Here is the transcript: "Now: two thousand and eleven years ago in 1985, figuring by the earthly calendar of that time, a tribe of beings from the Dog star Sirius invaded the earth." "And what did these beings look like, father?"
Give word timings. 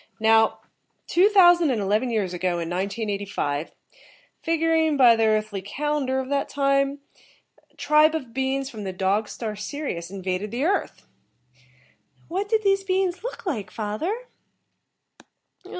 "Now: 0.19 0.61
two 1.05 1.29
thousand 1.29 1.69
and 1.69 1.79
eleven 1.79 2.09
years 2.09 2.33
ago 2.33 2.53
in 2.53 2.71
1985, 2.71 3.69
figuring 4.41 4.97
by 4.97 5.15
the 5.15 5.25
earthly 5.27 5.61
calendar 5.61 6.19
of 6.19 6.27
that 6.29 6.49
time, 6.49 7.01
a 7.71 7.75
tribe 7.75 8.15
of 8.15 8.33
beings 8.33 8.67
from 8.67 8.83
the 8.83 8.93
Dog 8.93 9.29
star 9.29 9.55
Sirius 9.55 10.09
invaded 10.09 10.49
the 10.49 10.63
earth." 10.63 11.05
"And 12.17 12.29
what 12.29 12.49
did 12.49 12.63
these 12.63 12.83
beings 12.83 13.23
look 13.23 13.45
like, 13.45 13.69
father?" 13.69 14.25